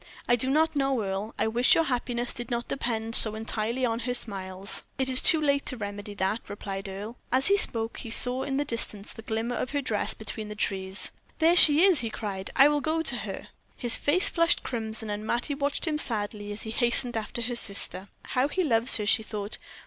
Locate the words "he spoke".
7.49-7.97